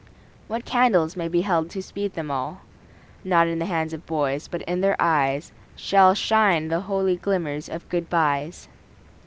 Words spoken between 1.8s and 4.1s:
speed them all? Not in the hands of